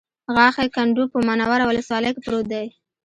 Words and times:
غاښی 0.35 0.67
کنډو 0.75 1.03
په 1.11 1.17
منوره 1.27 1.65
ولسوالۍ 1.69 2.11
کې 2.13 2.21
پروت 2.25 2.45
دی 2.53 2.67